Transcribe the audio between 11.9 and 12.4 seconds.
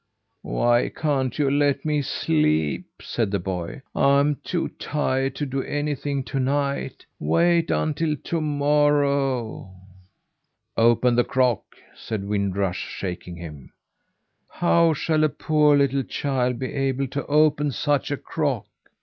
said